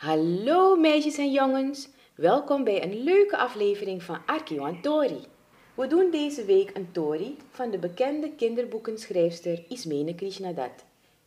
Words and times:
Hallo 0.00 0.76
meisjes 0.76 1.18
en 1.18 1.30
jongens, 1.30 1.88
welkom 2.14 2.64
bij 2.64 2.82
een 2.82 3.02
leuke 3.02 3.36
aflevering 3.36 4.02
van 4.02 4.18
Arkiwan 4.26 4.80
Tori. 4.80 5.26
We 5.74 5.86
doen 5.86 6.10
deze 6.10 6.44
week 6.44 6.76
een 6.76 6.92
Tori 6.92 7.36
van 7.50 7.70
de 7.70 7.78
bekende 7.78 8.34
kinderboekenschrijfster 8.34 9.64
Ismene 9.68 10.14
Krishnadat. 10.14 10.84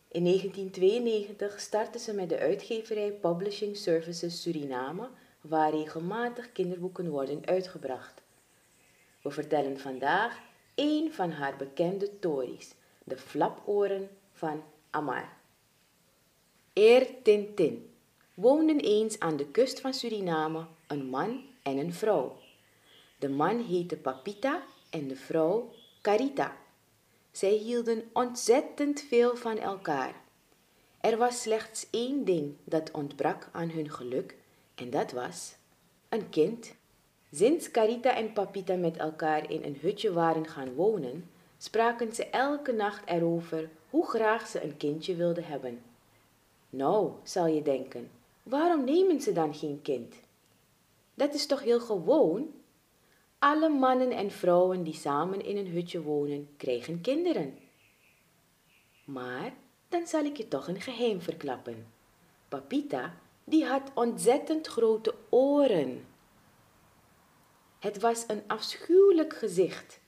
In 0.08 0.24
1992 0.24 1.60
startte 1.60 1.98
ze 1.98 2.14
met 2.14 2.28
de 2.28 2.38
uitgeverij 2.38 3.12
Publishing 3.12 3.76
Services 3.76 4.42
Suriname, 4.42 5.08
waar 5.40 5.70
regelmatig 5.70 6.52
kinderboeken 6.52 7.10
worden 7.10 7.46
uitgebracht. 7.46 8.22
We 9.22 9.30
vertellen 9.30 9.80
vandaag 9.80 10.40
één 10.74 11.12
van 11.12 11.30
haar 11.30 11.56
bekende 11.56 12.18
Tories, 12.18 12.74
de 13.04 13.16
flaporen 13.16 14.08
van 14.32 14.62
Amar. 14.90 15.28
Eer 16.72 17.06
Tintin 17.22 17.92
woonden 18.34 18.80
eens 18.80 19.18
aan 19.18 19.36
de 19.36 19.46
kust 19.46 19.80
van 19.80 19.94
Suriname 19.94 20.66
een 20.86 21.06
man 21.06 21.42
en 21.62 21.78
een 21.78 21.92
vrouw. 21.92 22.36
De 23.18 23.28
man 23.28 23.60
heette 23.60 23.96
Papita 23.96 24.62
en 24.90 25.08
de 25.08 25.16
vrouw 25.16 25.70
Carita. 26.02 26.56
Zij 27.30 27.50
hielden 27.50 28.10
ontzettend 28.12 29.00
veel 29.00 29.36
van 29.36 29.58
elkaar. 29.58 30.14
Er 31.00 31.16
was 31.16 31.42
slechts 31.42 31.86
één 31.90 32.24
ding 32.24 32.54
dat 32.64 32.90
ontbrak 32.90 33.48
aan 33.52 33.70
hun 33.70 33.90
geluk 33.90 34.36
en 34.74 34.90
dat 34.90 35.12
was 35.12 35.54
een 36.08 36.30
kind. 36.30 36.74
Sinds 37.32 37.70
Carita 37.70 38.16
en 38.16 38.32
Papita 38.32 38.74
met 38.74 38.96
elkaar 38.96 39.50
in 39.50 39.64
een 39.64 39.78
hutje 39.80 40.12
waren 40.12 40.48
gaan 40.48 40.74
wonen, 40.74 41.30
spraken 41.58 42.14
ze 42.14 42.26
elke 42.26 42.72
nacht 42.72 43.08
erover 43.08 43.70
hoe 43.90 44.06
graag 44.06 44.46
ze 44.46 44.62
een 44.62 44.76
kindje 44.76 45.16
wilden 45.16 45.44
hebben. 45.44 45.82
Nou, 46.70 47.10
zal 47.22 47.46
je 47.46 47.62
denken, 47.62 48.10
waarom 48.44 48.84
nemen 48.84 49.20
ze 49.20 49.32
dan 49.32 49.54
geen 49.54 49.82
kind? 49.82 50.14
Dat 51.14 51.34
is 51.34 51.46
toch 51.46 51.62
heel 51.62 51.80
gewoon? 51.80 52.54
Alle 53.38 53.68
mannen 53.68 54.10
en 54.10 54.30
vrouwen 54.30 54.82
die 54.82 54.94
samen 54.94 55.44
in 55.44 55.56
een 55.56 55.68
hutje 55.68 56.02
wonen, 56.02 56.48
krijgen 56.56 57.00
kinderen. 57.00 57.58
Maar 59.04 59.52
dan 59.88 60.06
zal 60.06 60.24
ik 60.24 60.36
je 60.36 60.48
toch 60.48 60.68
een 60.68 60.80
geheim 60.80 61.20
verklappen. 61.20 61.86
Papita, 62.48 63.14
die 63.44 63.64
had 63.64 63.90
ontzettend 63.94 64.66
grote 64.66 65.14
oren. 65.28 66.06
Het 67.78 68.00
was 68.00 68.24
een 68.26 68.42
afschuwelijk 68.46 69.32
gezicht. 69.36 70.00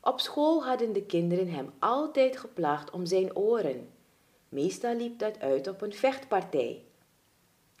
Op 0.00 0.20
school 0.20 0.64
hadden 0.64 0.92
de 0.92 1.02
kinderen 1.02 1.48
hem 1.48 1.72
altijd 1.78 2.36
geplaagd 2.36 2.90
om 2.90 3.06
zijn 3.06 3.36
oren. 3.36 3.92
Meestal 4.48 4.96
liep 4.96 5.18
dat 5.18 5.40
uit 5.40 5.68
op 5.68 5.82
een 5.82 5.92
vechtpartij. 5.92 6.84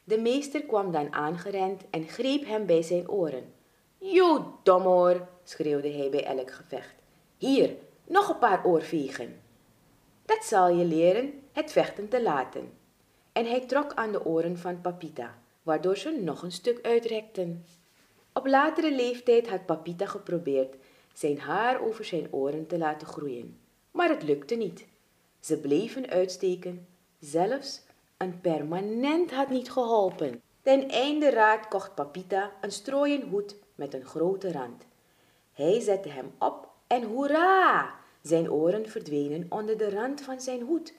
De 0.04 0.18
meester 0.18 0.62
kwam 0.62 0.92
dan 0.92 1.12
aangerend 1.12 1.82
en 1.90 2.08
greep 2.08 2.46
hem 2.46 2.66
bij 2.66 2.82
zijn 2.82 3.08
oren. 3.08 3.52
Jo, 3.98 4.58
domoor, 4.62 5.28
schreeuwde 5.44 5.92
hij 5.92 6.10
bij 6.10 6.24
elk 6.24 6.50
gevecht. 6.50 6.94
Hier, 7.38 7.74
nog 8.04 8.28
een 8.28 8.38
paar 8.38 8.64
oorvegen. 8.64 9.40
Dat 10.24 10.44
zal 10.44 10.68
je 10.68 10.84
leren 10.84 11.42
het 11.52 11.72
vechten 11.72 12.08
te 12.08 12.22
laten. 12.22 12.72
En 13.32 13.46
hij 13.46 13.60
trok 13.60 13.94
aan 13.94 14.12
de 14.12 14.24
oren 14.24 14.58
van 14.58 14.80
Papita, 14.80 15.38
waardoor 15.62 15.96
ze 15.96 16.20
nog 16.22 16.42
een 16.42 16.52
stuk 16.52 16.78
uitrekten. 16.82 17.64
Op 18.32 18.46
latere 18.46 18.94
leeftijd 18.94 19.48
had 19.48 19.66
Papita 19.66 20.06
geprobeerd 20.06 20.74
zijn 21.12 21.38
haar 21.38 21.80
over 21.80 22.04
zijn 22.04 22.28
oren 22.30 22.66
te 22.66 22.78
laten 22.78 23.06
groeien, 23.06 23.58
maar 23.90 24.08
het 24.08 24.22
lukte 24.22 24.54
niet. 24.54 24.86
Ze 25.40 25.58
bleven 25.58 26.08
uitsteken, 26.08 26.86
zelfs 27.18 27.82
een 28.24 28.40
permanent 28.40 29.30
had 29.30 29.48
niet 29.48 29.70
geholpen. 29.70 30.42
Ten 30.62 30.88
einde 30.88 31.30
raad 31.30 31.68
kocht 31.68 31.94
Papita 31.94 32.52
een 32.60 32.72
strooien 32.72 33.28
hoed 33.28 33.56
met 33.74 33.94
een 33.94 34.04
grote 34.04 34.52
rand. 34.52 34.86
Hij 35.52 35.80
zette 35.80 36.08
hem 36.08 36.32
op 36.38 36.68
en 36.86 37.02
hoera! 37.02 37.94
Zijn 38.22 38.50
oren 38.50 38.88
verdwenen 38.88 39.46
onder 39.48 39.78
de 39.78 39.90
rand 39.90 40.20
van 40.20 40.40
zijn 40.40 40.60
hoed. 40.62 40.94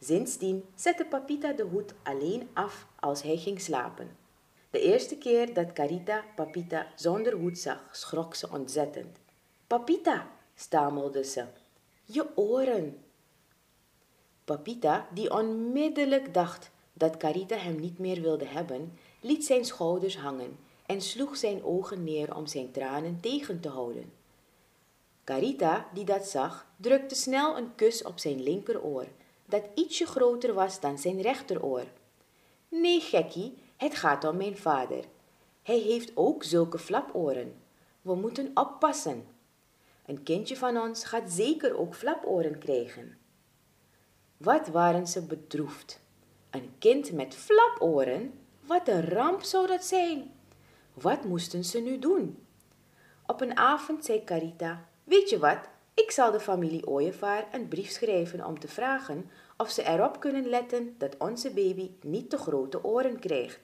Sindsdien 0.00 0.64
zette 0.74 1.04
Papita 1.04 1.52
de 1.52 1.62
hoed 1.62 1.94
alleen 2.02 2.48
af 2.52 2.86
als 3.00 3.22
hij 3.22 3.36
ging 3.36 3.60
slapen. 3.60 4.16
De 4.70 4.80
eerste 4.80 5.18
keer 5.18 5.54
dat 5.54 5.72
Carita 5.72 6.24
Papita 6.36 6.86
zonder 6.94 7.32
hoed 7.34 7.58
zag, 7.58 7.88
schrok 7.92 8.34
ze 8.34 8.50
ontzettend. 8.50 9.18
Papita, 9.66 10.30
stamelde 10.54 11.24
ze, 11.24 11.44
je 12.04 12.26
oren. 12.34 13.02
Papita, 14.48 15.08
die 15.12 15.32
onmiddellijk 15.32 16.34
dacht 16.34 16.70
dat 16.92 17.16
Carita 17.16 17.56
hem 17.56 17.80
niet 17.80 17.98
meer 17.98 18.22
wilde 18.22 18.44
hebben, 18.44 18.98
liet 19.20 19.44
zijn 19.44 19.64
schouders 19.64 20.16
hangen 20.16 20.58
en 20.86 21.00
sloeg 21.00 21.36
zijn 21.36 21.64
ogen 21.64 22.04
neer 22.04 22.36
om 22.36 22.46
zijn 22.46 22.70
tranen 22.70 23.20
tegen 23.20 23.60
te 23.60 23.68
houden. 23.68 24.12
Carita, 25.24 25.88
die 25.94 26.04
dat 26.04 26.26
zag, 26.26 26.66
drukte 26.76 27.14
snel 27.14 27.56
een 27.56 27.74
kus 27.74 28.02
op 28.02 28.18
zijn 28.18 28.42
linkeroor, 28.42 29.06
dat 29.46 29.64
ietsje 29.74 30.06
groter 30.06 30.54
was 30.54 30.80
dan 30.80 30.98
zijn 30.98 31.20
rechteroor. 31.20 31.84
Nee, 32.68 33.00
gekkie, 33.00 33.58
het 33.76 33.94
gaat 33.94 34.24
om 34.24 34.36
mijn 34.36 34.56
vader. 34.56 35.04
Hij 35.62 35.78
heeft 35.78 36.12
ook 36.14 36.44
zulke 36.44 36.78
flaporen. 36.78 37.54
We 38.02 38.14
moeten 38.14 38.50
oppassen. 38.54 39.26
Een 40.06 40.22
kindje 40.22 40.56
van 40.56 40.76
ons 40.76 41.04
gaat 41.04 41.30
zeker 41.30 41.78
ook 41.78 41.94
flaporen 41.94 42.58
krijgen. 42.58 43.18
Wat 44.38 44.68
waren 44.68 45.06
ze 45.06 45.22
bedroefd. 45.22 46.00
Een 46.50 46.72
kind 46.78 47.12
met 47.12 47.34
flaporen? 47.34 48.32
Wat 48.60 48.88
een 48.88 49.08
ramp 49.08 49.42
zou 49.42 49.66
dat 49.66 49.84
zijn. 49.84 50.32
Wat 50.94 51.24
moesten 51.24 51.64
ze 51.64 51.80
nu 51.80 51.98
doen? 51.98 52.46
Op 53.26 53.40
een 53.40 53.56
avond 53.56 54.04
zei 54.04 54.24
Carita, 54.24 54.88
weet 55.04 55.30
je 55.30 55.38
wat, 55.38 55.58
ik 55.94 56.10
zal 56.10 56.30
de 56.30 56.40
familie 56.40 56.86
Ooievaar 56.86 57.48
een 57.52 57.68
brief 57.68 57.90
schrijven 57.90 58.44
om 58.44 58.58
te 58.58 58.68
vragen 58.68 59.30
of 59.56 59.70
ze 59.70 59.82
erop 59.82 60.20
kunnen 60.20 60.48
letten 60.48 60.94
dat 60.98 61.16
onze 61.16 61.50
baby 61.50 61.90
niet 62.02 62.30
te 62.30 62.38
grote 62.38 62.84
oren 62.84 63.18
krijgt. 63.18 63.60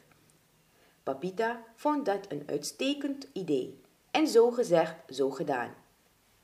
Papita 1.02 1.62
vond 1.74 2.04
dat 2.04 2.26
een 2.28 2.42
uitstekend 2.46 3.28
idee 3.32 3.80
en 4.10 4.28
zo 4.28 4.50
gezegd, 4.50 4.94
zo 5.08 5.30
gedaan. 5.30 5.74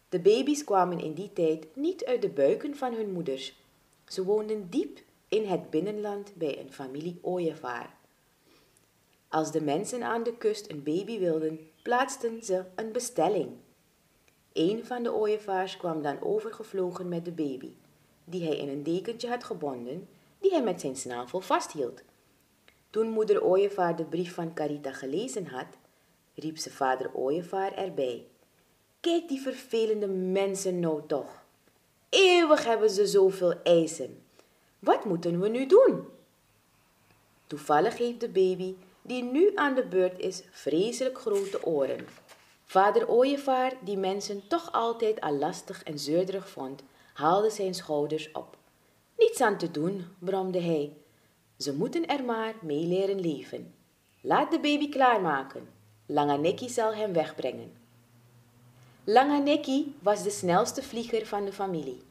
De 0.08 0.20
baby's 0.20 0.64
kwamen 0.64 1.00
in 1.00 1.14
die 1.14 1.32
tijd 1.32 1.76
niet 1.76 2.04
uit 2.04 2.22
de 2.22 2.28
buiken 2.28 2.76
van 2.76 2.94
hun 2.94 3.12
moeders. 3.12 3.59
Ze 4.10 4.24
woonden 4.24 4.70
diep 4.70 4.98
in 5.28 5.46
het 5.46 5.70
binnenland 5.70 6.34
bij 6.34 6.60
een 6.60 6.72
familie 6.72 7.18
ooievaar. 7.22 7.96
Als 9.28 9.52
de 9.52 9.62
mensen 9.62 10.02
aan 10.02 10.22
de 10.22 10.36
kust 10.36 10.70
een 10.70 10.82
baby 10.82 11.18
wilden, 11.18 11.70
plaatsten 11.82 12.44
ze 12.44 12.64
een 12.74 12.92
bestelling. 12.92 13.48
Een 14.52 14.84
van 14.84 15.02
de 15.02 15.12
ooievaars 15.12 15.76
kwam 15.76 16.02
dan 16.02 16.22
overgevlogen 16.22 17.08
met 17.08 17.24
de 17.24 17.32
baby, 17.32 17.72
die 18.24 18.44
hij 18.44 18.56
in 18.56 18.68
een 18.68 18.82
dekentje 18.82 19.28
had 19.28 19.44
gebonden, 19.44 20.08
die 20.38 20.50
hij 20.50 20.62
met 20.62 20.80
zijn 20.80 20.96
snavel 20.96 21.40
vasthield. 21.40 22.02
Toen 22.90 23.08
moeder 23.08 23.42
ooievaar 23.42 23.96
de 23.96 24.04
brief 24.04 24.34
van 24.34 24.54
Carita 24.54 24.92
gelezen 24.92 25.46
had, 25.46 25.68
riep 26.34 26.58
ze 26.58 26.70
vader 26.70 27.14
ooievaar 27.14 27.72
erbij. 27.72 28.26
Kijk 29.00 29.28
die 29.28 29.40
vervelende 29.40 30.06
mensen 30.06 30.80
nou 30.80 31.06
toch. 31.06 31.39
Eeuwig 32.10 32.64
hebben 32.64 32.90
ze 32.90 33.06
zoveel 33.06 33.62
eisen. 33.62 34.22
Wat 34.78 35.04
moeten 35.04 35.40
we 35.40 35.48
nu 35.48 35.66
doen? 35.66 36.08
Toevallig 37.46 37.98
heeft 37.98 38.20
de 38.20 38.28
baby, 38.28 38.74
die 39.02 39.22
nu 39.22 39.52
aan 39.54 39.74
de 39.74 39.86
beurt 39.86 40.18
is, 40.18 40.42
vreselijk 40.50 41.18
grote 41.18 41.64
oren. 41.66 42.06
Vader 42.64 43.08
Ooievaar, 43.08 43.72
die 43.84 43.96
mensen 43.96 44.48
toch 44.48 44.72
altijd 44.72 45.20
al 45.20 45.32
lastig 45.32 45.82
en 45.82 45.98
zeurderig 45.98 46.48
vond, 46.48 46.82
haalde 47.14 47.50
zijn 47.50 47.74
schouders 47.74 48.32
op. 48.32 48.56
Niets 49.16 49.40
aan 49.40 49.58
te 49.58 49.70
doen, 49.70 50.04
bromde 50.18 50.60
hij. 50.60 50.96
Ze 51.58 51.74
moeten 51.74 52.06
er 52.06 52.24
maar 52.24 52.54
mee 52.62 52.86
leren 52.86 53.20
leven. 53.20 53.74
Laat 54.20 54.50
de 54.50 54.60
baby 54.60 54.88
klaarmaken. 54.88 55.68
Langanekki 56.06 56.68
zal 56.68 56.94
hem 56.94 57.12
wegbrengen. 57.12 57.79
Langanekki 59.04 59.94
was 60.02 60.22
de 60.22 60.30
snelste 60.30 60.82
vlieger 60.82 61.26
van 61.26 61.44
de 61.44 61.52
familie. 61.52 62.02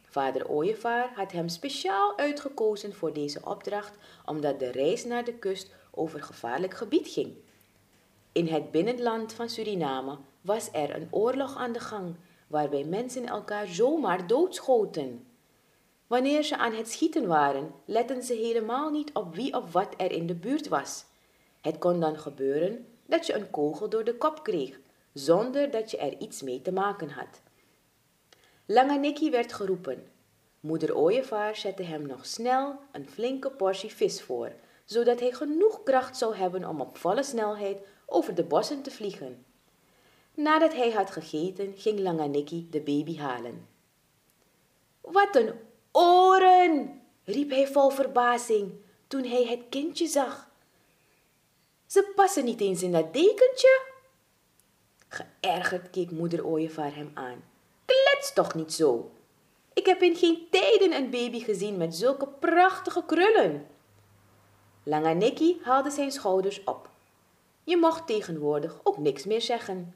Vader 0.00 0.48
Ooievaar 0.48 1.12
had 1.14 1.32
hem 1.32 1.48
speciaal 1.48 2.18
uitgekozen 2.18 2.94
voor 2.94 3.12
deze 3.12 3.40
opdracht 3.44 3.96
omdat 4.26 4.58
de 4.58 4.70
reis 4.70 5.04
naar 5.04 5.24
de 5.24 5.34
kust 5.34 5.70
over 5.90 6.22
gevaarlijk 6.22 6.74
gebied 6.74 7.08
ging. 7.08 7.34
In 8.32 8.46
het 8.46 8.70
binnenland 8.70 9.32
van 9.32 9.48
Suriname 9.48 10.18
was 10.40 10.68
er 10.72 10.94
een 10.94 11.08
oorlog 11.10 11.56
aan 11.56 11.72
de 11.72 11.80
gang 11.80 12.14
waarbij 12.46 12.84
mensen 12.84 13.26
elkaar 13.26 13.66
zomaar 13.66 14.26
doodschoten. 14.26 15.26
Wanneer 16.06 16.42
ze 16.42 16.56
aan 16.56 16.74
het 16.74 16.90
schieten 16.90 17.26
waren, 17.26 17.74
letten 17.84 18.22
ze 18.22 18.34
helemaal 18.34 18.90
niet 18.90 19.12
op 19.12 19.34
wie 19.34 19.56
of 19.56 19.72
wat 19.72 19.94
er 19.96 20.12
in 20.12 20.26
de 20.26 20.34
buurt 20.34 20.68
was. 20.68 21.04
Het 21.60 21.78
kon 21.78 22.00
dan 22.00 22.18
gebeuren 22.18 22.86
dat 23.06 23.26
je 23.26 23.34
een 23.34 23.50
kogel 23.50 23.88
door 23.88 24.04
de 24.04 24.14
kop 24.14 24.42
kreeg, 24.42 24.78
zonder 25.12 25.70
dat 25.70 25.90
je 25.90 25.96
er 25.96 26.18
iets 26.18 26.42
mee 26.42 26.62
te 26.62 26.72
maken 26.72 27.10
had. 27.10 27.40
Lange 28.66 29.30
werd 29.30 29.52
geroepen. 29.52 30.10
Moeder 30.60 30.96
Ooievaar 30.96 31.56
zette 31.56 31.82
hem 31.82 32.06
nog 32.06 32.26
snel 32.26 32.78
een 32.92 33.08
flinke 33.08 33.50
portie 33.50 33.90
vis 33.90 34.22
voor, 34.22 34.52
zodat 34.84 35.20
hij 35.20 35.32
genoeg 35.32 35.82
kracht 35.82 36.16
zou 36.16 36.36
hebben 36.36 36.68
om 36.68 36.80
op 36.80 36.98
volle 36.98 37.22
snelheid 37.22 37.78
over 38.06 38.34
de 38.34 38.44
bossen 38.44 38.82
te 38.82 38.90
vliegen. 38.90 39.44
Nadat 40.34 40.74
hij 40.74 40.90
had 40.90 41.10
gegeten, 41.10 41.72
ging 41.76 41.98
Langaniki 41.98 42.68
de 42.70 42.80
baby 42.80 43.18
halen. 43.18 43.68
Wat 45.00 45.36
een 45.36 45.52
oren! 45.92 47.00
riep 47.24 47.50
hij 47.50 47.66
vol 47.66 47.90
verbazing 47.90 48.72
toen 49.06 49.24
hij 49.24 49.44
het 49.46 49.60
kindje 49.68 50.06
zag. 50.06 50.50
Ze 51.86 52.12
passen 52.14 52.44
niet 52.44 52.60
eens 52.60 52.82
in 52.82 52.92
dat 52.92 53.12
dekentje. 53.12 53.91
Geërgerd 55.12 55.90
keek 55.90 56.10
moeder 56.10 56.46
ooievaar 56.46 56.94
hem 56.94 57.10
aan. 57.14 57.44
Klets 57.84 58.32
toch 58.32 58.54
niet 58.54 58.72
zo. 58.72 59.10
Ik 59.72 59.86
heb 59.86 60.02
in 60.02 60.16
geen 60.16 60.46
tijden 60.50 60.92
een 60.92 61.10
baby 61.10 61.40
gezien 61.40 61.76
met 61.76 61.94
zulke 61.94 62.26
prachtige 62.26 63.04
krullen. 63.06 63.66
Langaniki 64.82 65.60
haalde 65.62 65.90
zijn 65.90 66.12
schouders 66.12 66.64
op. 66.64 66.88
Je 67.64 67.76
mocht 67.76 68.06
tegenwoordig 68.06 68.80
ook 68.82 68.98
niks 68.98 69.24
meer 69.24 69.40
zeggen. 69.40 69.94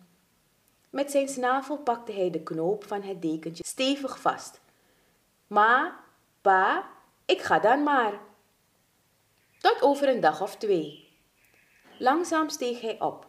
Met 0.91 1.11
zijn 1.11 1.29
snavel 1.29 1.79
pakte 1.79 2.13
hij 2.13 2.31
de 2.31 2.43
knoop 2.43 2.85
van 2.85 3.03
het 3.03 3.23
dekentje 3.23 3.65
stevig 3.67 4.21
vast. 4.21 4.61
Ma, 5.47 6.01
pa, 6.41 6.89
ik 7.25 7.41
ga 7.41 7.59
dan 7.59 7.83
maar. 7.83 8.21
Tot 9.59 9.83
over 9.83 10.09
een 10.09 10.21
dag 10.21 10.41
of 10.41 10.57
twee. 10.57 11.09
Langzaam 11.99 12.49
steeg 12.49 12.81
hij 12.81 13.01
op. 13.01 13.27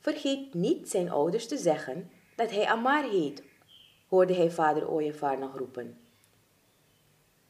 Vergeet 0.00 0.54
niet 0.54 0.90
zijn 0.90 1.10
ouders 1.10 1.48
te 1.48 1.56
zeggen 1.56 2.10
dat 2.36 2.50
hij 2.50 2.66
Amar 2.66 3.04
heet, 3.10 3.42
hoorde 4.08 4.34
hij 4.34 4.50
vader 4.50 4.90
Ooievaar 4.90 5.38
nog 5.38 5.56
roepen. 5.56 5.98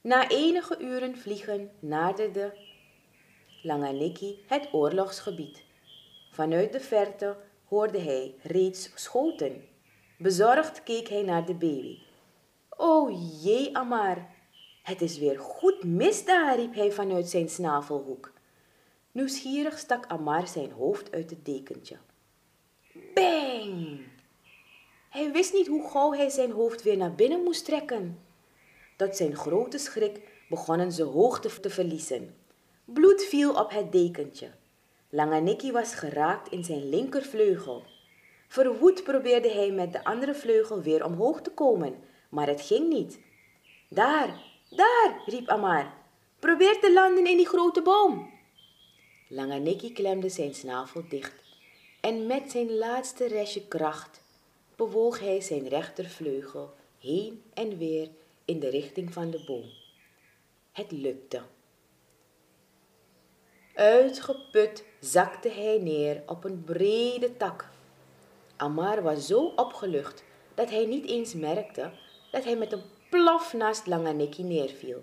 Na 0.00 0.28
enige 0.28 0.78
uren 0.78 1.16
vliegen 1.18 1.70
naderde 1.78 2.54
Langaniki 3.62 4.44
het 4.46 4.68
oorlogsgebied. 4.72 5.64
Vanuit 6.30 6.72
de 6.72 6.80
verte 6.80 7.36
hoorde 7.64 8.00
hij 8.00 8.34
reeds 8.42 8.90
schoten. 8.94 9.64
Bezorgd 10.18 10.82
keek 10.82 11.08
hij 11.08 11.22
naar 11.22 11.46
de 11.46 11.54
baby. 11.54 11.98
O 12.68 13.10
jee, 13.42 13.76
Amar, 13.76 14.26
het 14.82 15.00
is 15.00 15.18
weer 15.18 15.38
goed 15.38 15.84
mis 15.84 16.24
daar, 16.24 16.56
riep 16.56 16.74
hij 16.74 16.92
vanuit 16.92 17.28
zijn 17.28 17.48
snavelhoek. 17.48 18.32
Nieuwsgierig 19.12 19.78
stak 19.78 20.06
Amar 20.06 20.48
zijn 20.48 20.70
hoofd 20.72 21.12
uit 21.12 21.30
het 21.30 21.44
dekentje. 21.44 21.96
Bang! 22.92 24.00
Hij 25.10 25.32
wist 25.32 25.52
niet 25.52 25.66
hoe 25.66 25.90
gauw 25.90 26.12
hij 26.12 26.28
zijn 26.28 26.50
hoofd 26.50 26.82
weer 26.82 26.96
naar 26.96 27.14
binnen 27.14 27.42
moest 27.42 27.64
trekken. 27.64 28.18
Tot 28.96 29.16
zijn 29.16 29.36
grote 29.36 29.78
schrik 29.78 30.20
begonnen 30.48 30.92
ze 30.92 31.02
hoogte 31.02 31.60
te 31.60 31.70
verliezen. 31.70 32.34
Bloed 32.84 33.22
viel 33.22 33.54
op 33.54 33.70
het 33.70 33.92
dekentje. 33.92 34.50
Langaniki 35.08 35.72
was 35.72 35.94
geraakt 35.94 36.50
in 36.50 36.64
zijn 36.64 36.88
linkervleugel. 36.88 37.82
Verwoed 38.48 39.04
probeerde 39.04 39.50
hij 39.50 39.70
met 39.70 39.92
de 39.92 40.04
andere 40.04 40.34
vleugel 40.34 40.82
weer 40.82 41.04
omhoog 41.04 41.40
te 41.40 41.50
komen, 41.50 41.94
maar 42.28 42.46
het 42.46 42.60
ging 42.60 42.88
niet. 42.88 43.20
Daar, 43.88 44.42
daar, 44.70 45.22
riep 45.26 45.48
Amar. 45.48 45.92
Probeer 46.38 46.80
te 46.80 46.92
landen 46.92 47.26
in 47.26 47.36
die 47.36 47.48
grote 47.48 47.82
boom. 47.82 48.30
Langaniki 49.28 49.92
klemde 49.92 50.28
zijn 50.28 50.54
snavel 50.54 51.04
dicht 51.08 51.39
en 52.00 52.26
met 52.26 52.50
zijn 52.50 52.76
laatste 52.76 53.28
restje 53.28 53.68
kracht 53.68 54.22
bewoog 54.76 55.20
hij 55.20 55.40
zijn 55.40 55.68
rechtervleugel 55.68 56.74
heen 56.98 57.42
en 57.54 57.78
weer 57.78 58.08
in 58.44 58.60
de 58.60 58.68
richting 58.68 59.12
van 59.12 59.30
de 59.30 59.44
boom. 59.46 59.70
Het 60.72 60.90
lukte. 60.90 61.42
Uitgeput 63.74 64.84
zakte 65.00 65.48
hij 65.48 65.78
neer 65.78 66.22
op 66.26 66.44
een 66.44 66.64
brede 66.64 67.36
tak. 67.36 67.68
Amar 68.56 69.02
was 69.02 69.26
zo 69.26 69.52
opgelucht 69.56 70.24
dat 70.54 70.70
hij 70.70 70.86
niet 70.86 71.06
eens 71.06 71.34
merkte 71.34 71.90
dat 72.30 72.44
hij 72.44 72.56
met 72.56 72.72
een 72.72 72.82
plof 73.10 73.52
naast 73.52 73.86
Langaniki 73.86 74.42
neerviel. 74.42 75.02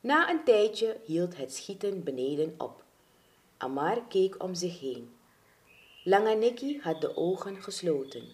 Na 0.00 0.30
een 0.30 0.44
tijdje 0.44 0.96
hield 1.04 1.36
het 1.36 1.54
schieten 1.54 2.02
beneden 2.02 2.54
op. 2.58 2.82
Amar 3.56 4.02
keek 4.08 4.42
om 4.42 4.54
zich 4.54 4.80
heen. 4.80 5.14
Langaniki 6.02 6.80
had 6.82 7.00
de 7.00 7.16
ogen 7.16 7.62
gesloten. 7.62 8.28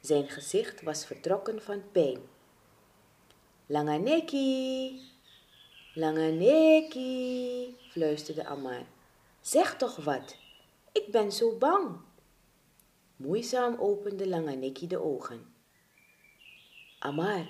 Zijn 0.00 0.28
gezicht 0.28 0.82
was 0.82 1.06
vertrokken 1.06 1.62
van 1.62 1.82
pijn. 1.92 2.18
Langaniki, 3.66 5.00
Langaniki, 5.94 7.76
fluisterde 7.90 8.44
Amar. 8.44 8.86
Zeg 9.40 9.76
toch 9.76 9.96
wat, 9.96 10.36
ik 10.92 11.10
ben 11.10 11.32
zo 11.32 11.56
bang. 11.56 12.00
Moeizaam 13.16 13.76
opende 13.78 14.28
Langaniki 14.28 14.86
de 14.86 14.98
ogen. 14.98 15.54
Amar, 16.98 17.46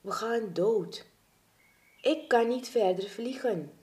we 0.00 0.12
gaan 0.12 0.52
dood. 0.52 1.06
Ik 2.02 2.28
kan 2.28 2.48
niet 2.48 2.68
verder 2.68 3.08
vliegen. 3.08 3.77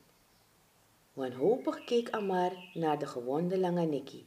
Wanhopig 1.15 1.83
keek 1.83 2.09
Amar 2.09 2.53
naar 2.73 2.99
de 2.99 3.05
gewonde 3.05 3.57
Langaniki. 3.59 4.25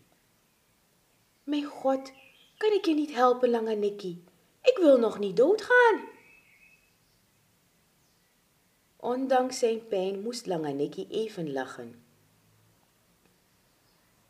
Mijn 1.43 1.65
God, 1.65 2.13
kan 2.57 2.73
ik 2.73 2.85
je 2.85 2.95
niet 2.95 3.15
helpen, 3.15 3.51
Langaniki? 3.51 4.25
Ik 4.63 4.77
wil 4.81 4.99
nog 4.99 5.19
niet 5.19 5.37
doodgaan. 5.37 6.09
Ondanks 8.97 9.59
zijn 9.59 9.87
pijn 9.87 10.23
moest 10.23 10.47
Langaniki 10.47 11.07
even 11.09 11.53
lachen. 11.53 12.05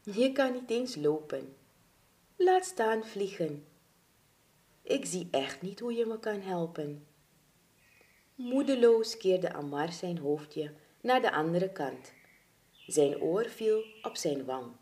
Je 0.02 0.32
kan 0.32 0.52
niet 0.52 0.70
eens 0.70 0.96
lopen. 0.96 1.56
Laat 2.36 2.64
staan 2.64 3.04
vliegen. 3.04 3.66
Ik 4.82 5.04
zie 5.06 5.28
echt 5.30 5.62
niet 5.62 5.80
hoe 5.80 5.92
je 5.92 6.06
me 6.06 6.18
kan 6.18 6.40
helpen. 6.40 7.06
Moedeloos 8.34 9.16
keerde 9.16 9.52
Amar 9.52 9.92
zijn 9.92 10.18
hoofdje 10.18 10.72
naar 11.00 11.20
de 11.20 11.32
andere 11.32 11.72
kant. 11.72 12.16
Zijn 12.88 13.20
oor 13.20 13.44
viel 13.44 13.84
op 14.02 14.16
zijn 14.16 14.44
wang. 14.44 14.72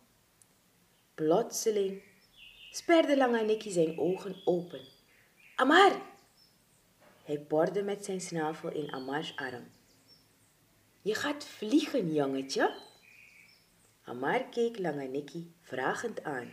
Plotseling 1.15 2.03
sperde 2.71 3.17
Langaniki 3.17 3.71
zijn 3.71 3.99
ogen 3.99 4.37
open. 4.45 4.81
Amar! 5.57 6.03
Hij 7.25 7.43
borde 7.49 7.83
met 7.83 8.05
zijn 8.05 8.21
snavel 8.21 8.73
in 8.73 8.93
Amars 8.93 9.37
arm. 9.37 9.71
Je 11.03 11.15
gaat 11.15 11.45
vliegen, 11.45 12.13
jongetje. 12.13 12.75
Amar 14.05 14.45
keek 14.45 14.79
Langaniki 14.79 15.55
vragend 15.61 16.23
aan. 16.25 16.53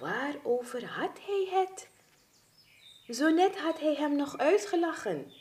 Waarover 0.00 0.84
had 0.84 1.18
hij 1.26 1.48
het? 1.50 1.88
Zo 3.16 3.28
net 3.28 3.58
had 3.58 3.80
hij 3.80 3.94
hem 3.94 4.16
nog 4.16 4.38
uitgelachen. 4.38 5.32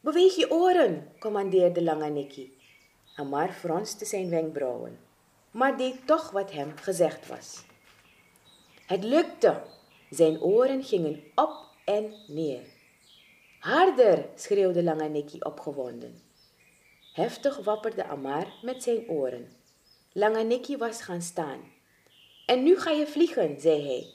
Beweeg 0.00 0.34
je 0.34 0.50
oren, 0.50 1.12
commandeerde 1.18 1.82
Langaniki. 1.82 2.51
Amar 3.14 3.52
fronste 3.52 4.04
zijn 4.04 4.28
wenkbrauwen, 4.28 4.98
maar 5.50 5.76
deed 5.76 6.06
toch 6.06 6.30
wat 6.30 6.52
hem 6.52 6.76
gezegd 6.76 7.26
was. 7.26 7.64
Het 8.86 9.04
lukte. 9.04 9.62
Zijn 10.10 10.40
oren 10.40 10.82
gingen 10.82 11.22
op 11.34 11.66
en 11.84 12.14
neer. 12.26 12.62
Harder, 13.58 14.28
schreeuwde 14.34 14.82
Langaniki 14.82 15.38
opgewonden. 15.40 16.22
Heftig 17.12 17.56
wapperde 17.56 18.04
Amar 18.04 18.46
met 18.62 18.82
zijn 18.82 19.08
oren. 19.08 19.52
Langaniki 20.12 20.76
was 20.76 21.02
gaan 21.02 21.22
staan. 21.22 21.60
En 22.46 22.62
nu 22.62 22.78
ga 22.78 22.90
je 22.90 23.06
vliegen, 23.06 23.60
zei 23.60 23.86
hij. 23.86 24.10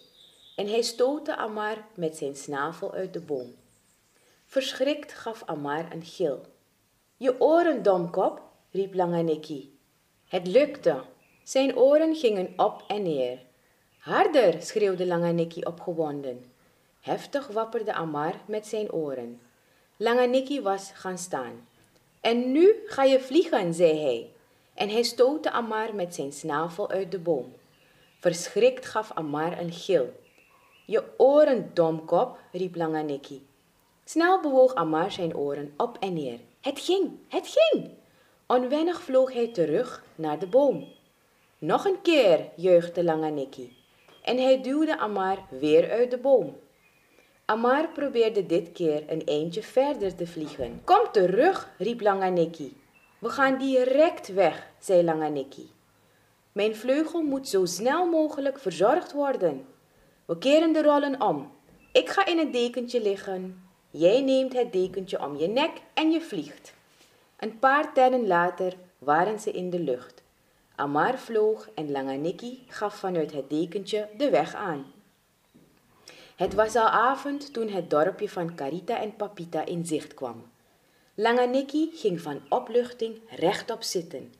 En 0.56 0.68
hij 0.68 0.82
stootte 0.82 1.36
Amar 1.36 1.86
met 1.96 2.18
zijn 2.18 2.36
snavel 2.36 2.94
uit 2.94 3.14
de 3.14 3.22
boom. 3.22 3.56
Verschrikt 4.46 5.14
gaf 5.14 5.44
Amar 5.46 5.92
een 5.92 6.06
gil. 6.06 6.42
Je 7.18 7.42
oren, 7.42 7.84
domkop, 7.84 8.42
riep 8.78 8.94
Langaniki. 8.94 9.78
Het 10.28 10.48
lukte. 10.48 11.02
Zijn 11.44 11.78
oren 11.78 12.16
gingen 12.16 12.54
op 12.56 12.84
en 12.88 13.04
neer. 13.04 13.40
Harder, 13.98 14.62
schreeuwde 14.62 15.06
Langaniki 15.06 15.64
opgewonden. 15.64 16.46
Heftig 17.02 17.48
wapperde 17.48 17.94
Amar 17.94 18.34
met 18.46 18.68
zijn 18.68 18.92
oren. 18.92 19.42
Langaniki 19.98 20.62
was 20.62 20.92
gaan 20.94 21.18
staan. 21.18 21.68
En 22.22 22.52
nu 22.52 22.76
ga 22.86 23.04
je 23.04 23.20
vliegen, 23.20 23.74
zei 23.74 24.00
hij. 24.00 24.30
En 24.74 24.90
hij 24.90 25.04
stootte 25.04 25.52
Amar 25.52 25.96
met 25.96 26.16
zijn 26.16 26.32
snavel 26.32 26.90
uit 26.90 27.12
de 27.12 27.20
boom. 27.20 27.54
Verschrikt 28.20 28.86
gaf 28.86 29.12
Amar 29.12 29.60
een 29.60 29.72
gil. 29.72 30.14
Je 30.86 31.04
oren, 31.18 31.72
domkop, 31.74 32.40
riep 32.52 32.76
Langaniki. 32.76 33.48
Snel 34.04 34.42
bewoog 34.42 34.76
Amar 34.76 35.12
zijn 35.12 35.36
oren 35.36 35.74
op 35.78 35.98
en 36.00 36.14
neer. 36.14 36.40
Het 36.62 36.80
ging, 36.80 37.12
het 37.28 37.48
ging! 37.48 37.98
Onwennig 38.48 39.02
vloog 39.02 39.34
hij 39.34 39.48
terug 39.48 40.04
naar 40.16 40.40
de 40.40 40.48
boom. 40.48 40.88
Nog 41.58 41.86
een 41.86 42.02
keer, 42.02 42.50
jeugde 42.56 43.04
Langaniki. 43.04 43.78
En 44.24 44.38
hij 44.38 44.62
duwde 44.62 44.98
Amar 44.98 45.38
weer 45.50 45.92
uit 45.92 46.12
de 46.12 46.18
boom. 46.18 46.56
Amar 47.46 47.90
probeerde 47.90 48.46
dit 48.46 48.72
keer 48.72 49.04
een 49.08 49.26
eindje 49.26 49.64
verder 49.64 50.16
te 50.16 50.28
vliegen. 50.28 50.82
Kom 50.84 51.12
terug, 51.12 51.70
riep 51.78 52.02
Langaniki. 52.02 52.78
We 53.20 53.30
gaan 53.30 53.58
direct 53.58 54.34
weg, 54.34 54.68
zei 54.80 55.04
Langaniki. 55.04 55.70
Mijn 56.52 56.76
vleugel 56.76 57.22
moet 57.22 57.48
zo 57.48 57.66
snel 57.66 58.06
mogelijk 58.06 58.60
verzorgd 58.60 59.12
worden. 59.14 59.66
We 60.26 60.38
keren 60.38 60.74
de 60.74 60.82
rollen 60.82 61.22
om. 61.22 61.52
Ik 61.92 62.10
ga 62.10 62.26
in 62.26 62.38
het 62.38 62.54
dekentje 62.54 63.02
liggen. 63.02 63.70
Jij 63.90 64.22
neemt 64.22 64.54
het 64.54 64.72
dekentje 64.74 65.22
om 65.22 65.38
je 65.38 65.48
nek 65.48 65.72
en 65.94 66.12
je 66.12 66.22
vliegt. 66.22 66.76
Een 67.38 67.60
paar 67.60 67.94
tellen 67.94 68.28
later 68.28 68.74
waren 68.98 69.40
ze 69.40 69.52
in 69.52 69.70
de 69.70 69.80
lucht. 69.80 70.24
Amar 70.76 71.20
vloog 71.20 71.70
en 71.76 71.92
Langaniki 71.92 72.64
gaf 72.68 72.96
vanuit 72.96 73.32
het 73.32 73.50
dekentje 73.50 74.10
de 74.18 74.30
weg 74.30 74.56
aan. 74.56 74.86
Het 76.36 76.54
was 76.54 76.76
al 76.76 76.88
avond 76.88 77.54
toen 77.54 77.70
het 77.70 77.90
dorpje 77.90 78.30
van 78.30 78.56
Carita 78.56 79.00
en 79.02 79.16
Papita 79.16 79.66
in 79.66 79.86
zicht 79.86 80.14
kwam. 80.14 80.52
Langaniki 81.16 81.92
ging 81.94 82.22
van 82.22 82.42
opluchting 82.50 83.20
rechtop 83.30 83.84
zitten. 83.84 84.34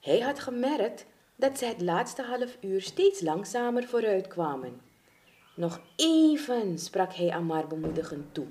Hij 0.00 0.20
had 0.20 0.40
gemerkt 0.40 1.06
dat 1.36 1.58
ze 1.58 1.64
het 1.64 1.80
laatste 1.80 2.22
half 2.22 2.56
uur 2.60 2.82
steeds 2.82 3.20
langzamer 3.20 3.84
vooruit 3.84 4.26
kwamen. 4.26 4.80
Nog 5.54 5.80
even, 5.96 6.78
sprak 6.78 7.12
hij 7.12 7.30
Amar 7.30 7.66
bemoedigend 7.66 8.34
toe. 8.34 8.46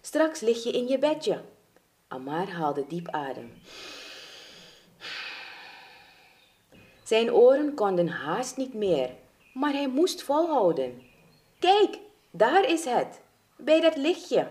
Straks 0.00 0.40
lig 0.40 0.64
je 0.64 0.70
in 0.70 0.86
je 0.86 0.98
bedje. 0.98 1.40
Amar 2.12 2.50
haalde 2.50 2.84
diep 2.88 3.08
adem. 3.08 3.52
Zijn 7.04 7.32
oren 7.32 7.74
konden 7.74 8.08
haast 8.08 8.56
niet 8.56 8.74
meer, 8.74 9.10
maar 9.54 9.72
hij 9.72 9.88
moest 9.88 10.22
volhouden. 10.22 11.02
Kijk, 11.58 11.98
daar 12.30 12.68
is 12.68 12.84
het, 12.84 13.20
bij 13.56 13.80
dat 13.80 13.96
lichtje. 13.96 14.48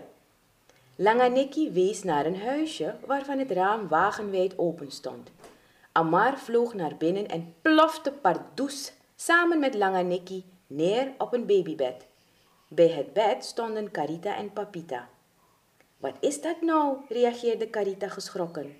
Langaniki 0.96 1.70
wees 1.70 2.02
naar 2.02 2.26
een 2.26 2.40
huisje 2.40 2.94
waarvan 3.06 3.38
het 3.38 3.50
raam 3.50 3.88
wagenwijd 3.88 4.58
open 4.58 4.90
stond. 4.90 5.30
Amar 5.92 6.38
vloog 6.38 6.74
naar 6.74 6.96
binnen 6.96 7.28
en 7.28 7.54
plofte 7.62 8.12
pardoes 8.12 8.92
samen 9.16 9.58
met 9.58 9.74
Langaniki 9.74 10.44
neer 10.66 11.12
op 11.18 11.32
een 11.32 11.46
babybed. 11.46 12.06
Bij 12.68 12.88
het 12.88 13.12
bed 13.12 13.44
stonden 13.44 13.90
Carita 13.90 14.36
en 14.36 14.52
Papita. 14.52 15.08
Wat 16.00 16.16
is 16.20 16.40
dat 16.40 16.60
nou? 16.60 16.96
reageerde 17.08 17.70
Carita 17.70 18.08
geschrokken. 18.08 18.76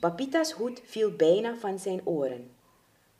Papita's 0.00 0.52
hoed 0.52 0.82
viel 0.84 1.16
bijna 1.16 1.56
van 1.56 1.78
zijn 1.78 2.00
oren. 2.04 2.50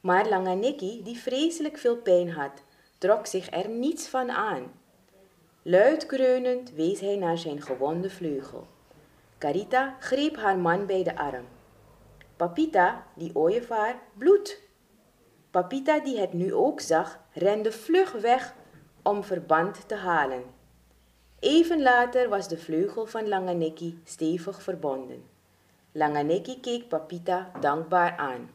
Maar 0.00 0.28
Langaniki, 0.28 1.02
die 1.02 1.18
vreselijk 1.18 1.78
veel 1.78 1.96
pijn 1.96 2.30
had, 2.30 2.62
trok 2.98 3.26
zich 3.26 3.50
er 3.50 3.68
niets 3.68 4.08
van 4.08 4.30
aan. 4.30 4.72
Luid 5.62 6.06
kreunend 6.06 6.70
wees 6.70 7.00
hij 7.00 7.16
naar 7.16 7.38
zijn 7.38 7.62
gewonde 7.62 8.10
vleugel. 8.10 8.66
Carita 9.38 9.96
greep 10.00 10.36
haar 10.36 10.58
man 10.58 10.86
bij 10.86 11.02
de 11.02 11.16
arm. 11.16 11.44
Papita, 12.36 13.06
die 13.14 13.34
ooievaar, 13.34 14.02
bloed. 14.14 14.60
Papita, 15.50 16.00
die 16.00 16.18
het 16.18 16.32
nu 16.32 16.54
ook 16.54 16.80
zag, 16.80 17.20
rende 17.32 17.72
vlug 17.72 18.12
weg 18.12 18.54
om 19.02 19.24
verband 19.24 19.88
te 19.88 19.94
halen. 19.94 20.42
Even 21.40 21.82
later 21.82 22.28
was 22.28 22.48
de 22.48 22.58
vleugel 22.58 23.06
van 23.06 23.28
Langaniki 23.28 23.98
stevig 24.04 24.62
verbonden. 24.62 25.24
Langaniki 25.92 26.60
keek 26.60 26.88
Papita 26.88 27.52
dankbaar 27.60 28.16
aan. 28.16 28.50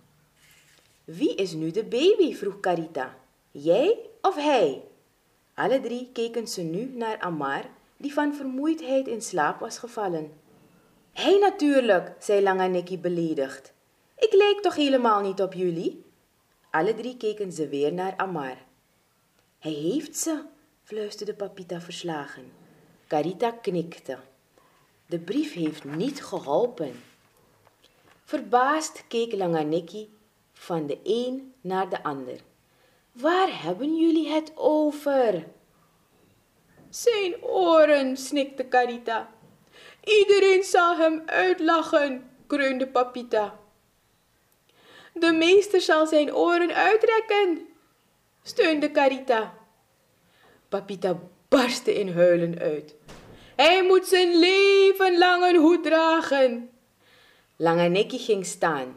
Wie 1.03 1.35
is 1.35 1.53
nu 1.53 1.71
de 1.71 1.83
baby? 1.83 2.35
vroeg 2.35 2.59
Carita. 2.59 3.15
Jij 3.51 3.99
of 4.21 4.35
hij? 4.35 4.83
Alle 5.53 5.79
drie 5.79 6.09
keken 6.13 6.47
ze 6.47 6.61
nu 6.61 6.85
naar 6.95 7.19
Amar, 7.19 7.65
die 7.97 8.13
van 8.13 8.35
vermoeidheid 8.35 9.07
in 9.07 9.21
slaap 9.21 9.59
was 9.59 9.77
gevallen. 9.77 10.31
Hij 11.13 11.37
natuurlijk, 11.39 12.15
zei 12.19 12.41
Langaniki 12.41 12.99
beledigd. 12.99 13.73
Ik 14.17 14.33
leek 14.33 14.59
toch 14.61 14.75
helemaal 14.75 15.21
niet 15.21 15.41
op 15.41 15.53
jullie? 15.53 16.05
Alle 16.71 16.93
drie 16.93 17.17
keken 17.17 17.51
ze 17.51 17.67
weer 17.67 17.93
naar 17.93 18.17
Amar. 18.17 18.57
Hij 19.59 19.71
heeft 19.71 20.17
ze, 20.17 20.43
fluisterde 20.83 21.33
Papita 21.33 21.81
verslagen. 21.81 22.62
Carita 23.13 23.51
knikte. 23.51 24.17
De 25.05 25.20
brief 25.20 25.53
heeft 25.53 25.84
niet 25.84 26.24
geholpen. 26.24 27.03
Verbaasd 28.24 29.03
keek 29.08 29.34
Langaniki 29.34 30.10
van 30.53 30.88
de 30.88 31.00
een 31.03 31.53
naar 31.62 31.89
de 31.89 32.03
ander. 32.03 32.39
Waar 33.12 33.63
hebben 33.63 33.96
jullie 33.96 34.29
het 34.29 34.51
over? 34.55 35.48
Zijn 36.89 37.43
oren, 37.43 38.17
snikte 38.17 38.67
Carita. 38.67 39.29
Iedereen 40.03 40.63
zal 40.63 40.98
hem 40.98 41.24
uitlachen, 41.25 42.29
kreunde 42.48 42.88
Papita. 42.88 43.60
De 45.13 45.32
meester 45.32 45.82
zal 45.82 46.08
zijn 46.08 46.36
oren 46.36 46.74
uitrekken, 46.74 47.67
steunde 48.43 48.91
Carita. 48.91 49.53
Papita 50.70 51.20
barstte 51.53 52.00
in 52.00 52.13
huilen 52.13 52.60
uit. 52.60 52.95
Hij 53.55 53.83
moet 53.83 54.05
zijn 54.05 54.39
leven 54.39 55.17
lang 55.17 55.43
een 55.43 55.55
hoed 55.55 55.83
dragen. 55.83 56.69
Lange 57.55 58.05
ging 58.07 58.45
staan. 58.45 58.95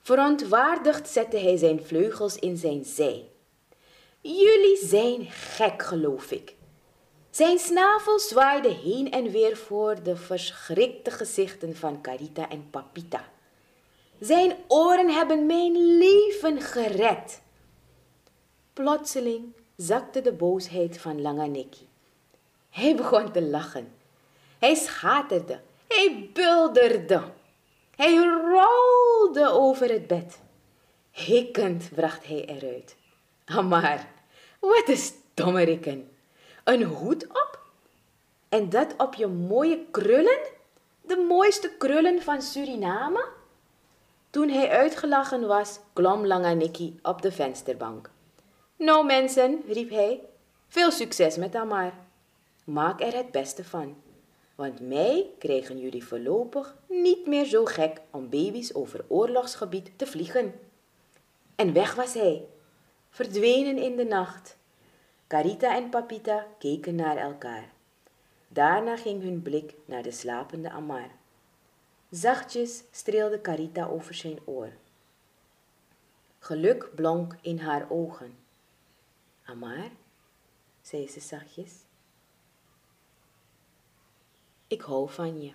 Verontwaardigd 0.00 1.08
zette 1.08 1.36
hij 1.36 1.56
zijn 1.56 1.84
vleugels 1.84 2.36
in 2.36 2.56
zijn 2.56 2.84
zij. 2.84 3.28
Jullie 4.20 4.78
zijn 4.82 5.24
gek, 5.30 5.82
geloof 5.82 6.30
ik. 6.30 6.54
Zijn 7.30 7.58
snavel 7.58 8.18
zwaaide 8.18 8.70
heen 8.70 9.10
en 9.10 9.30
weer 9.30 9.56
voor 9.56 10.02
de 10.02 10.16
verschrikte 10.16 11.10
gezichten 11.10 11.76
van 11.76 12.00
Carita 12.00 12.48
en 12.50 12.70
Papita. 12.70 13.24
Zijn 14.20 14.56
oren 14.68 15.10
hebben 15.10 15.46
mijn 15.46 15.98
leven 15.98 16.60
gered. 16.60 17.40
Plotseling 18.72 19.52
zakte 19.82 20.20
de 20.20 20.32
boosheid 20.32 20.98
van 20.98 21.20
Langaniki. 21.20 21.88
Hij 22.70 22.96
begon 22.96 23.32
te 23.32 23.42
lachen. 23.42 23.92
Hij 24.58 24.74
schaterde. 24.74 25.60
Hij 25.88 26.30
bulderde. 26.32 27.22
Hij 27.96 28.16
rolde 28.16 29.50
over 29.50 29.88
het 29.88 30.06
bed. 30.06 30.40
Hikkend 31.10 31.90
bracht 31.94 32.26
hij 32.26 32.44
eruit. 32.44 32.96
Maar, 33.68 34.08
wat 34.60 34.88
een 34.88 34.96
stommeriken. 34.96 36.10
Een 36.64 36.82
hoed 36.82 37.26
op? 37.26 37.60
En 38.48 38.68
dat 38.68 38.94
op 38.96 39.14
je 39.14 39.26
mooie 39.26 39.84
krullen? 39.90 40.38
De 41.00 41.16
mooiste 41.28 41.70
krullen 41.78 42.22
van 42.22 42.42
Suriname? 42.42 43.28
Toen 44.30 44.48
hij 44.48 44.70
uitgelachen 44.70 45.46
was, 45.46 45.78
klom 45.92 46.26
Langaniki 46.26 46.98
op 47.02 47.22
de 47.22 47.32
vensterbank. 47.32 48.10
Nou 48.82 49.06
mensen, 49.06 49.62
riep 49.66 49.90
hij, 49.90 50.20
veel 50.68 50.90
succes 50.90 51.36
met 51.36 51.54
Amar. 51.54 51.92
Maak 52.64 53.00
er 53.00 53.14
het 53.14 53.30
beste 53.30 53.64
van, 53.64 54.02
want 54.54 54.80
mij 54.80 55.30
krijgen 55.38 55.78
jullie 55.78 56.04
voorlopig 56.04 56.76
niet 56.88 57.26
meer 57.26 57.44
zo 57.44 57.64
gek 57.64 58.00
om 58.10 58.28
baby's 58.28 58.74
over 58.74 59.04
oorlogsgebied 59.08 59.90
te 59.96 60.06
vliegen. 60.06 60.54
En 61.54 61.72
weg 61.72 61.94
was 61.94 62.14
hij, 62.14 62.46
verdwenen 63.10 63.78
in 63.78 63.96
de 63.96 64.04
nacht. 64.04 64.56
Carita 65.26 65.76
en 65.76 65.88
Papita 65.88 66.46
keken 66.58 66.94
naar 66.94 67.16
elkaar. 67.16 67.70
Daarna 68.48 68.96
ging 68.96 69.22
hun 69.22 69.42
blik 69.42 69.74
naar 69.84 70.02
de 70.02 70.12
slapende 70.12 70.70
Amar. 70.70 71.10
Zachtjes 72.10 72.82
streelde 72.90 73.40
Carita 73.40 73.86
over 73.86 74.14
zijn 74.14 74.38
oor. 74.44 74.68
Geluk 76.38 76.90
blonk 76.94 77.36
in 77.40 77.58
haar 77.58 77.86
ogen. 77.88 78.41
Amar, 79.44 79.90
zei 80.80 81.08
ze 81.08 81.20
zachtjes, 81.20 81.72
ik 84.66 84.80
hou 84.80 85.10
van 85.10 85.42
je. 85.42 85.52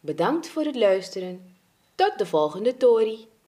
Bedankt 0.00 0.48
voor 0.48 0.64
het 0.64 0.76
luisteren. 0.76 1.56
Tot 1.94 2.18
de 2.18 2.26
volgende 2.26 2.76
Tori. 2.76 3.31